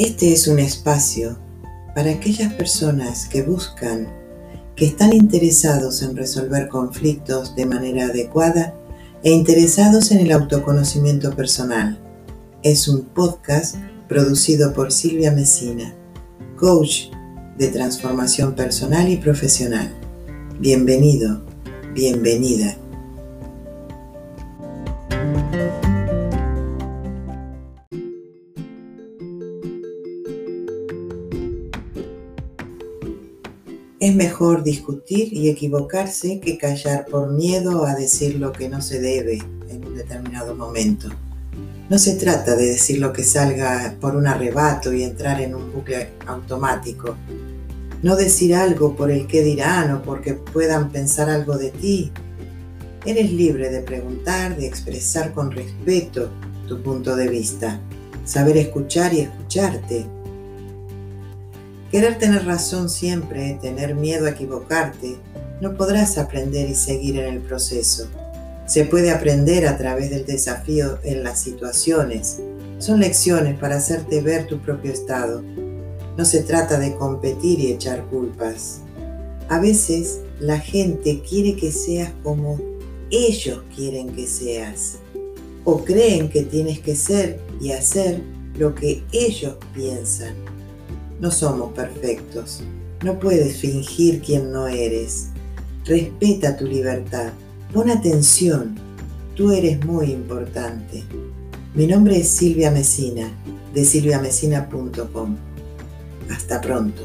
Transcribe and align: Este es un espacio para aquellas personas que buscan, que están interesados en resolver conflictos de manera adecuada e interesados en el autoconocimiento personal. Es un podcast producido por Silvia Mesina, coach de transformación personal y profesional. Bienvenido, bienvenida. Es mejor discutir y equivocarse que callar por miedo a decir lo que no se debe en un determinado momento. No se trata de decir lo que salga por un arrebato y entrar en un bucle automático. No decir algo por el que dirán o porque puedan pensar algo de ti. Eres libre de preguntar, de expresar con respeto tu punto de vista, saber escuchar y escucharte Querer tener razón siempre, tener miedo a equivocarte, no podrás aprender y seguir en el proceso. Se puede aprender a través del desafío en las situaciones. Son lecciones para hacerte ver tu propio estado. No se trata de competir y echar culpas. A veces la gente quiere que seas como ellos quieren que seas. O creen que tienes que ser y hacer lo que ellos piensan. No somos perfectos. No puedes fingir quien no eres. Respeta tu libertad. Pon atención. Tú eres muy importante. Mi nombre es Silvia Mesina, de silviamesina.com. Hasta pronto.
Este 0.00 0.32
es 0.32 0.48
un 0.48 0.58
espacio 0.58 1.36
para 1.94 2.10
aquellas 2.12 2.54
personas 2.54 3.26
que 3.26 3.42
buscan, 3.42 4.08
que 4.74 4.86
están 4.86 5.12
interesados 5.12 6.02
en 6.02 6.16
resolver 6.16 6.68
conflictos 6.68 7.54
de 7.54 7.66
manera 7.66 8.06
adecuada 8.06 8.72
e 9.22 9.30
interesados 9.30 10.10
en 10.10 10.20
el 10.20 10.32
autoconocimiento 10.32 11.36
personal. 11.36 11.98
Es 12.62 12.88
un 12.88 13.02
podcast 13.10 13.76
producido 14.08 14.72
por 14.72 14.90
Silvia 14.90 15.32
Mesina, 15.32 15.94
coach 16.56 17.10
de 17.58 17.68
transformación 17.68 18.54
personal 18.54 19.06
y 19.06 19.18
profesional. 19.18 19.92
Bienvenido, 20.58 21.44
bienvenida. 21.92 22.74
Es 34.00 34.14
mejor 34.14 34.62
discutir 34.62 35.30
y 35.30 35.50
equivocarse 35.50 36.40
que 36.40 36.56
callar 36.56 37.04
por 37.04 37.30
miedo 37.34 37.84
a 37.84 37.94
decir 37.94 38.36
lo 38.36 38.50
que 38.50 38.66
no 38.66 38.80
se 38.80 38.98
debe 38.98 39.42
en 39.68 39.84
un 39.86 39.94
determinado 39.94 40.54
momento. 40.54 41.10
No 41.90 41.98
se 41.98 42.14
trata 42.14 42.56
de 42.56 42.64
decir 42.64 42.98
lo 42.98 43.12
que 43.12 43.24
salga 43.24 43.94
por 44.00 44.16
un 44.16 44.26
arrebato 44.26 44.90
y 44.94 45.02
entrar 45.02 45.42
en 45.42 45.54
un 45.54 45.70
bucle 45.70 46.12
automático. 46.26 47.14
No 48.02 48.16
decir 48.16 48.54
algo 48.54 48.96
por 48.96 49.10
el 49.10 49.26
que 49.26 49.42
dirán 49.42 49.92
o 49.92 50.00
porque 50.00 50.32
puedan 50.32 50.90
pensar 50.90 51.28
algo 51.28 51.58
de 51.58 51.70
ti. 51.70 52.10
Eres 53.04 53.30
libre 53.30 53.68
de 53.68 53.82
preguntar, 53.82 54.56
de 54.56 54.66
expresar 54.66 55.34
con 55.34 55.50
respeto 55.50 56.30
tu 56.66 56.82
punto 56.82 57.16
de 57.16 57.28
vista, 57.28 57.78
saber 58.24 58.56
escuchar 58.56 59.12
y 59.12 59.20
escucharte 59.20 60.06
Querer 61.90 62.18
tener 62.18 62.46
razón 62.46 62.88
siempre, 62.88 63.58
tener 63.60 63.96
miedo 63.96 64.26
a 64.26 64.30
equivocarte, 64.30 65.16
no 65.60 65.74
podrás 65.74 66.18
aprender 66.18 66.70
y 66.70 66.76
seguir 66.76 67.18
en 67.18 67.34
el 67.34 67.40
proceso. 67.40 68.06
Se 68.66 68.84
puede 68.84 69.10
aprender 69.10 69.66
a 69.66 69.76
través 69.76 70.10
del 70.10 70.24
desafío 70.24 71.00
en 71.02 71.24
las 71.24 71.40
situaciones. 71.40 72.38
Son 72.78 73.00
lecciones 73.00 73.58
para 73.58 73.76
hacerte 73.76 74.20
ver 74.20 74.46
tu 74.46 74.60
propio 74.60 74.92
estado. 74.92 75.42
No 76.16 76.24
se 76.24 76.44
trata 76.44 76.78
de 76.78 76.94
competir 76.94 77.58
y 77.58 77.72
echar 77.72 78.04
culpas. 78.06 78.82
A 79.48 79.58
veces 79.58 80.20
la 80.38 80.60
gente 80.60 81.22
quiere 81.28 81.56
que 81.56 81.72
seas 81.72 82.12
como 82.22 82.60
ellos 83.10 83.64
quieren 83.74 84.10
que 84.10 84.28
seas. 84.28 84.98
O 85.64 85.84
creen 85.84 86.30
que 86.30 86.44
tienes 86.44 86.78
que 86.78 86.94
ser 86.94 87.40
y 87.60 87.72
hacer 87.72 88.22
lo 88.56 88.76
que 88.76 89.02
ellos 89.10 89.56
piensan. 89.74 90.34
No 91.20 91.30
somos 91.30 91.72
perfectos. 91.74 92.62
No 93.04 93.18
puedes 93.18 93.58
fingir 93.58 94.22
quien 94.22 94.50
no 94.52 94.66
eres. 94.66 95.28
Respeta 95.84 96.56
tu 96.56 96.66
libertad. 96.66 97.32
Pon 97.74 97.90
atención. 97.90 98.74
Tú 99.36 99.52
eres 99.52 99.84
muy 99.84 100.12
importante. 100.12 101.04
Mi 101.74 101.86
nombre 101.86 102.18
es 102.18 102.28
Silvia 102.28 102.70
Mesina, 102.70 103.30
de 103.74 103.84
silviamesina.com. 103.84 105.36
Hasta 106.30 106.60
pronto. 106.60 107.02